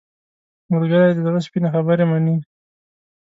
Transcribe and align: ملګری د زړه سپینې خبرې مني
ملګری 0.71 1.09
د 1.15 1.19
زړه 1.25 1.39
سپینې 1.45 1.69
خبرې 1.75 2.05
مني 2.11 2.35